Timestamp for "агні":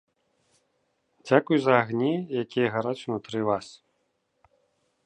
1.83-2.11